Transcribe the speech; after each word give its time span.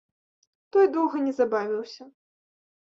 Той 0.77 0.85
доўга 0.97 1.17
не 1.27 1.33
забавіўся. 1.43 2.03